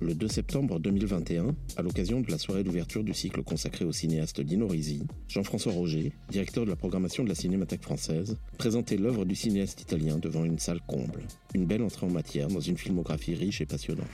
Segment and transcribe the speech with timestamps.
[0.00, 4.40] Le 2 septembre 2021, à l'occasion de la soirée d'ouverture du cycle consacré au cinéaste
[4.40, 9.34] Dino Risi, Jean-François Roger, directeur de la programmation de la Cinémathèque française, présentait l'œuvre du
[9.34, 11.24] cinéaste italien devant une salle comble.
[11.52, 14.06] Une belle entrée en matière dans une filmographie riche et passionnante.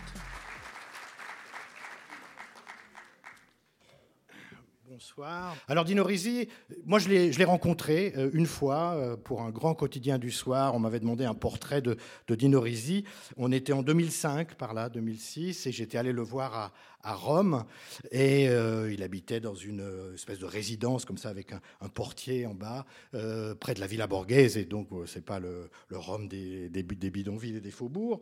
[5.04, 5.54] Bonsoir.
[5.68, 6.48] Alors Dino Risi,
[6.86, 10.74] moi je l'ai rencontré euh, une fois euh, pour un grand quotidien du soir.
[10.74, 13.04] On m'avait demandé un portrait de, de Dino Risi.
[13.36, 16.72] On était en 2005, par là, 2006, et j'étais allé le voir à,
[17.04, 17.64] à Rome.
[18.10, 22.46] Et euh, il habitait dans une euh, espèce de résidence comme ça, avec un, portier
[22.46, 24.56] en bas, euh, près de la Villa Borghese.
[24.56, 28.20] Et donc euh, c'est pas le, le Rome des, bidonvilles et des faubourgs.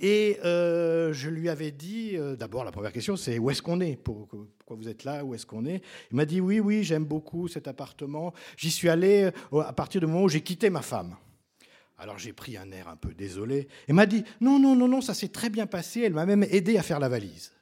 [0.00, 3.96] Et je lui avais dit, d'abord la première question, c'est où est-ce qu'on est?
[3.96, 5.24] Pour, Pourquoi vous êtes là?
[5.24, 5.82] Où est-ce qu'on est?
[6.10, 8.32] Il m'a dit oui, oui, j'aime beaucoup cet appartement.
[8.56, 11.16] J'y suis allé à partir du moment où j'ai quitté ma femme.
[11.98, 15.00] Alors j'ai pris un air un peu désolé et m'a dit non, non, non, non,
[15.00, 16.00] ça s'est très bien passé.
[16.00, 17.52] Elle m'a même aidé à faire la valise.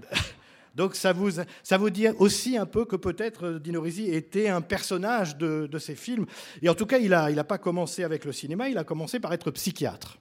[0.74, 1.30] Donc ça vous,
[1.62, 5.78] ça vous dit aussi un peu que peut-être Dino Risi était un personnage de, de
[5.78, 6.26] ces films.
[6.62, 8.84] Et en tout cas, il n'a il a pas commencé avec le cinéma, il a
[8.84, 10.18] commencé par être psychiatre.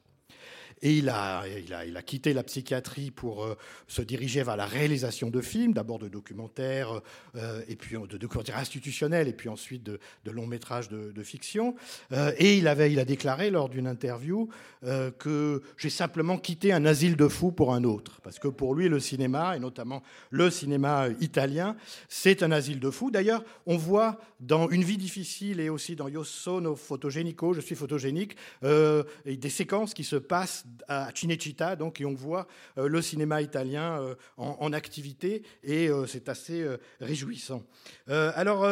[0.84, 3.56] Et il a, il, a, il a quitté la psychiatrie pour euh,
[3.88, 7.02] se diriger vers la réalisation de films, d'abord de documentaires,
[7.36, 11.76] euh, et puis de documentaires institutionnels, et puis ensuite de, longs métrages de, fiction.
[12.12, 14.50] Euh, et il, avait, il a déclaré lors d'une interview
[15.20, 18.20] que j'ai simplement quitté un asile de fous pour un autre.
[18.22, 20.02] Parce que pour lui, le cinéma, et notamment
[20.32, 21.76] le cinéma italien,
[22.10, 23.12] c'est un asile de fous.
[23.12, 27.76] D'ailleurs, on voit dans Une vie difficile et aussi dans Io sono fotogenico, je suis
[27.76, 33.42] photogénique, des séquences qui se passent à Cinecittà, donc, et on voit euh, le cinéma
[33.42, 36.66] italien euh, en, activité, et euh, c'est assez
[37.00, 37.64] réjouissant.
[38.08, 38.66] Alors,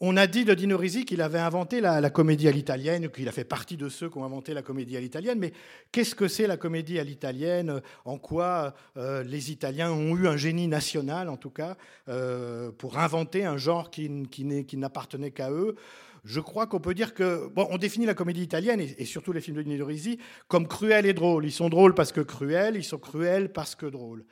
[0.00, 3.32] on a dit de Dino Risi qu'il avait inventé la, comédie à l'italienne, qu'il a
[3.32, 5.52] fait partie de ceux qui ont inventé la comédie à l'italienne, mais
[5.92, 7.80] qu'est-ce que c'est la comédie à l'italienne?
[8.04, 11.76] En quoi les Italiens ont eu un génie national, en tout cas,
[12.78, 14.08] pour inventer un genre qui
[14.74, 15.76] n'appartenait qu'à eux?
[16.26, 19.56] Je crois qu'on peut dire que on définit la comédie italienne et, surtout les films
[19.56, 21.44] de Dino Risi comme cruels et drôles.
[21.44, 24.24] Ils sont drôles parce que cruels, ils sont cruels parce que drôles.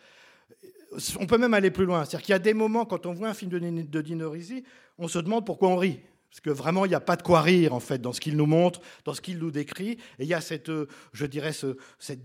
[1.20, 2.04] On peut même aller plus loin.
[2.04, 4.64] C'est-à-dire qu'il y a des moments quand on voit un film de, de Dino Risi,
[4.98, 6.00] on se demande pourquoi on rit.
[6.34, 8.36] Parce que vraiment, il n'y a pas de quoi rire, en fait, dans ce qu'il
[8.36, 9.92] nous montre, dans ce qu'il nous décrit.
[10.18, 10.68] Et il y a cette,
[11.12, 12.18] je dirais, ce, cette,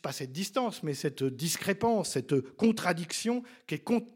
[0.00, 4.06] pas cette distance, mais cette discrépance, cette contradiction qui est con,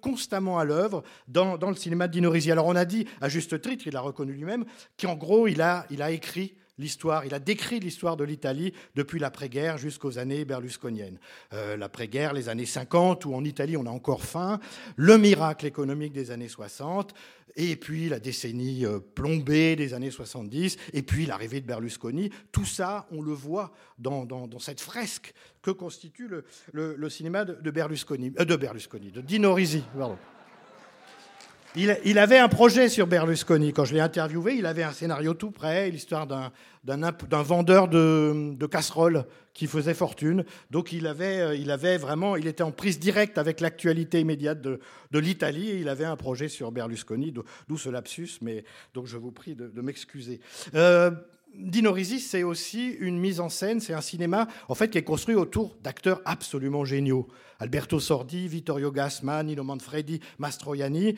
[0.00, 2.50] constamment à l'œuvre dans, le cinéma de Dino Risi.
[2.50, 4.64] Alors, on a dit, à juste titre, il l'a reconnu lui-même,
[4.98, 10.18] qu'en gros, il a écrit l'histoire, il a décrit l'histoire de l'Italie depuis l'après-guerre jusqu'aux
[10.18, 11.18] années berlusconiennes.
[11.52, 14.60] Euh, l'après-guerre, les années 50, où en Italie on a encore faim,
[14.96, 17.14] le miracle économique des années 60,
[17.56, 22.30] et puis la décennie euh, plombée des années 70, et puis l'arrivée de Berlusconi.
[22.52, 24.26] Tout ça, on le voit dans,
[24.58, 25.32] cette fresque
[25.62, 26.28] que constitue
[26.72, 29.82] le, cinéma de, Berlusconi, euh, de Berlusconi, de Dino Risi.
[31.78, 33.74] Il, avait un projet sur Berlusconi.
[33.74, 39.26] Quand je l'ai interviewé, il avait un scénario tout prêt, l'histoire d'un vendeur de, casseroles
[39.52, 40.46] qui faisait fortune.
[40.70, 44.80] Donc il avait, il avait vraiment, il était en prise directe avec l'actualité immédiate de,
[45.12, 47.34] l'Italie et il avait un projet sur Berlusconi,
[47.68, 48.38] d'où ce lapsus.
[48.40, 50.40] Mais donc je vous prie de, de m'excuser.
[50.74, 51.10] Euh,
[51.54, 55.02] Dino Risi, c'est aussi une mise en scène, c'est un cinéma en fait qui est
[55.02, 57.26] construit autour d'acteurs absolument géniaux.
[57.58, 61.16] Alberto Sordi, Vittorio Gassman, Nino Manfredi, Mastroianni.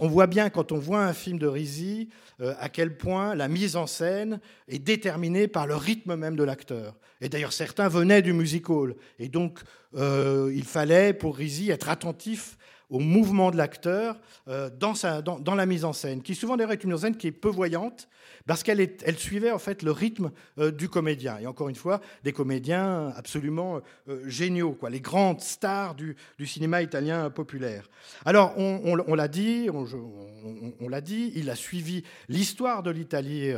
[0.00, 2.08] On voit bien quand on voit un film de Risi
[2.40, 6.42] euh, à quel point la mise en scène est déterminée par le rythme même de
[6.42, 6.96] l'acteur.
[7.20, 8.96] Et d'ailleurs, certains venaient du musical.
[9.20, 9.60] Et donc,
[9.94, 12.58] euh, il fallait pour Risi être attentif
[12.92, 14.92] au mouvement de l'acteur euh, dans,
[15.40, 17.32] dans, la mise en scène, qui souvent d'ailleurs est une mise en scène qui est
[17.32, 18.06] peu voyante,
[18.46, 21.38] parce qu'elle elle suivait en fait le rythme euh, du comédien.
[21.38, 26.82] Et encore une fois, des comédiens absolument euh, géniaux, quoi, les grandes stars du, cinéma
[26.82, 27.88] italien populaire.
[28.26, 33.52] Alors, on, l'a dit, on, l'a dit, il a suivi l'histoire de l'Italie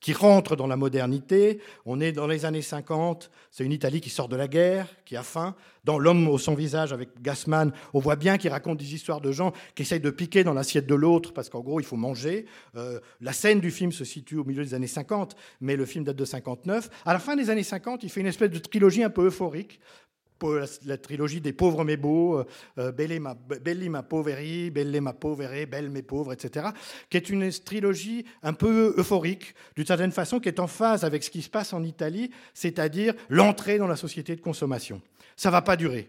[0.00, 1.60] qui rentre dans la modernité.
[1.84, 5.16] On est dans les années 50, c'est une Italie qui sort de la guerre, qui
[5.16, 5.54] a faim.
[5.84, 9.32] Dans L'homme au son visage avec Gassman, on voit bien qu'il raconte des histoires de
[9.32, 12.46] gens qui essayent de piquer dans l'assiette de l'autre parce qu'en gros, il faut manger.
[12.76, 16.04] Euh, la scène du film se situe au milieu des années 50, mais le film
[16.04, 16.90] date de 59.
[17.04, 19.80] À la fin des années 50, il fait une espèce de trilogie un peu euphorique
[20.42, 22.42] la, la, trilogie des pauvres mais beaux,
[22.78, 23.36] euh, Belli ma,
[23.90, 26.68] ma poveri, Belle ma povere, Belle mes pauvres, etc.,
[27.08, 31.22] qui est une trilogie un peu euphorique, d'une certaine façon, qui est en phase avec
[31.22, 35.00] ce qui se passe en Italie, c'est-à-dire l'entrée dans la société de consommation.
[35.36, 36.08] Ça va pas durer.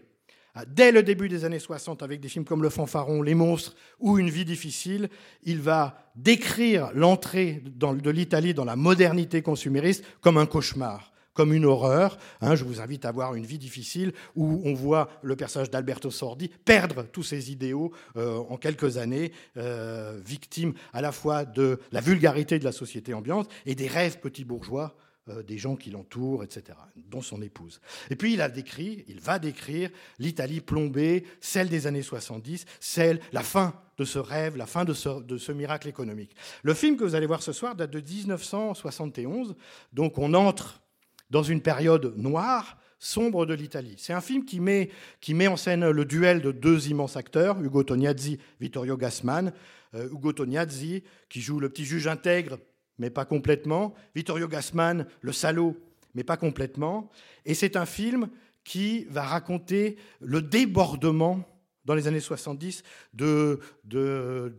[0.66, 4.18] Dès le début des années 60, avec des films comme Le Fanfaron, Les Monstres ou
[4.18, 5.08] Une vie difficile,
[5.44, 11.64] il va décrire l'entrée de l'Italie dans la modernité consumériste comme un cauchemar comme une
[11.64, 12.18] horreur.
[12.40, 16.10] Hein, je vous invite à voir Une vie difficile, où on voit le personnage d'Alberto
[16.10, 21.80] Sordi perdre tous ses idéaux euh, en quelques années, euh, victime à la fois de
[21.90, 24.94] la vulgarité de la société ambiante et des rêves petits bourgeois
[25.26, 27.80] des gens qui l'entourent, etc., dont son épouse.
[28.10, 33.20] Et puis il a décrit, il va décrire l'Italie plombée, celle des années 70, celle,
[33.32, 36.34] la fin de ce rêve, la fin de ce, de ce, miracle économique.
[36.62, 39.54] Le film que vous allez voir ce soir date de 1971,
[39.92, 40.82] donc on entre
[41.30, 43.94] dans une période noire, sombre de l'Italie.
[43.98, 44.90] C'est un film qui met,
[45.20, 49.52] qui met en scène le duel de deux immenses acteurs, Ugo Tognazzi, Vittorio Gassman.
[49.94, 52.58] Euh, Ugo Tognazzi, qui joue le petit juge intègre,
[52.98, 53.94] mais pas complètement.
[54.14, 55.76] Vittorio Gassman, le salaud,
[56.14, 57.10] mais pas complètement.
[57.44, 58.28] Et c'est un film
[58.64, 61.44] qui va raconter le débordement
[61.84, 62.82] dans les années 70
[63.14, 64.56] de, de,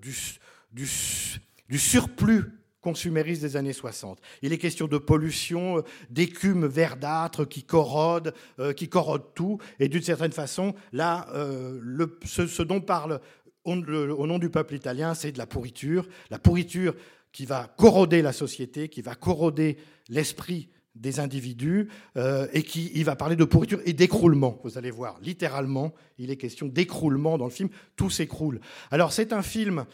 [0.72, 2.44] du, surplus
[2.82, 4.20] consumériste des années 60.
[4.42, 9.58] Il est question de pollution, euh, d'écume verdâtre qui corrode, euh, qui corrode tout.
[9.80, 13.22] Et d'une certaine façon, là, euh, le, ce, dont parle
[13.65, 16.07] au, nom du peuple italien, c'est de la pourriture.
[16.30, 16.94] La pourriture
[17.31, 19.77] qui va corroder la société, qui va corroder
[20.10, 24.60] l'esprit des individus et qui il va parler de pourriture et d'écroulement.
[24.63, 27.69] Vous allez voir, littéralement, il est question d'écroulement dans le film.
[27.95, 28.60] Tout s'écroule.
[28.92, 29.86] Alors c'est un film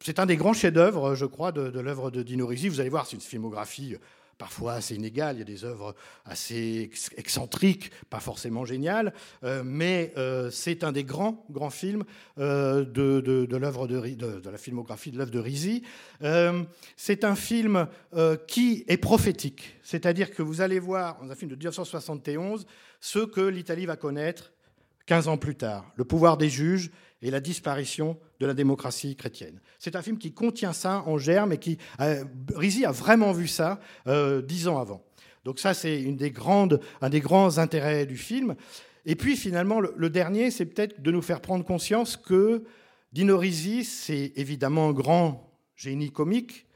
[0.00, 2.68] c'est un des grands chefs-d'œuvre, je crois, de, l'œuvre de Dino Risi.
[2.68, 3.98] Vous allez voir, c'est une filmographie euh,
[4.38, 5.36] parfois assez inégale.
[5.36, 5.94] Il y a des œuvres
[6.24, 9.12] assez excentriques, pas forcément géniales,
[9.44, 12.04] euh, mais euh, c'est un des grands, grands films
[12.36, 15.82] de, l'œuvre de, de, la filmographie de l'œuvre de Risi.
[16.96, 17.86] c'est un film
[18.46, 22.66] qui est prophétique, c'est-à-dire que vous allez voir, dans un film de 1971,
[23.00, 24.52] ce que l'Italie va connaître
[25.06, 26.90] 15 ans plus tard, le pouvoir des juges
[27.22, 29.60] et la disparition de la démocratie chrétienne.
[29.78, 31.78] C'est un film qui contient ça en germe et qui.
[32.00, 32.24] Euh,
[32.54, 35.02] Rizzi a vraiment vu ça euh, dix ans avant.
[35.44, 38.56] Donc, ça, c'est une des grandes, un des grands intérêts du film.
[39.04, 42.64] Et puis, finalement, le, dernier, c'est peut-être de nous faire prendre conscience que
[43.12, 46.66] Dino Risi, c'est évidemment un grand génie comique.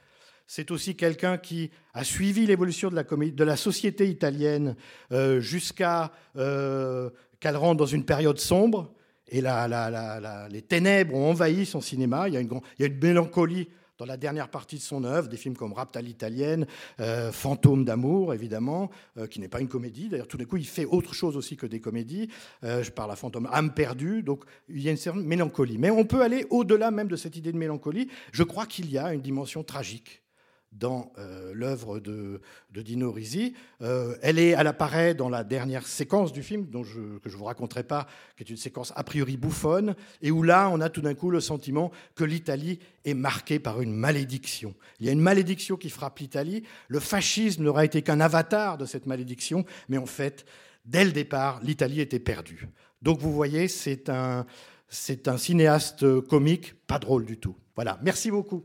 [0.46, 4.76] C'est aussi quelqu'un qui a suivi l'évolution de la, société italienne
[5.10, 8.94] euh, jusqu'à qu'elle rentre dans une période sombre.
[9.30, 9.42] Et
[10.50, 12.28] les ténèbres ont envahi son cinéma.
[12.28, 13.68] Il y, a une, mélancolie
[13.98, 16.66] dans la dernière partie de son œuvre, des films comme Rapt à l'italienne,
[17.00, 20.08] euh, Fantôme d'amour, évidemment, euh, qui n'est pas une comédie.
[20.08, 22.28] D'ailleurs, tout d'un coup, il fait autre chose aussi que des comédies.
[22.64, 24.22] Euh, je parle à Fantôme, âme perdue.
[24.22, 25.76] Donc, il y a une certaine mélancolie.
[25.78, 28.08] Mais on peut aller au-delà même de cette idée de mélancolie.
[28.32, 30.22] Je crois qu'il y a une dimension tragique
[30.72, 32.40] dans euh, l'œuvre de,
[32.70, 33.54] Dino Risi.
[33.82, 37.44] Euh, elle, est, elle apparaît dans la dernière séquence du film, que je ne vous
[37.44, 38.06] raconterai pas,
[38.36, 41.30] qui est une séquence a priori bouffonne, et où là, on a tout d'un coup
[41.30, 44.74] le sentiment que l'Italie est marquée par une malédiction.
[45.00, 46.62] Il y a une malédiction qui frappe l'Italie.
[46.88, 50.44] Le fascisme n'aura été qu'un avatar de cette malédiction, mais en fait,
[50.84, 52.68] dès le départ, l'Italie était perdue.
[53.02, 54.46] Donc vous voyez, c'est un
[54.88, 57.56] cinéaste comique, pas drôle du tout.
[57.74, 58.64] Voilà, merci beaucoup.